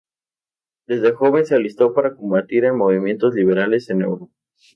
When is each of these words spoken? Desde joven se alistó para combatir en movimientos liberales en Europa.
Desde 0.87 1.11
joven 1.11 1.45
se 1.45 1.53
alistó 1.53 1.93
para 1.93 2.15
combatir 2.15 2.65
en 2.65 2.75
movimientos 2.75 3.35
liberales 3.35 3.87
en 3.91 4.01
Europa. 4.01 4.33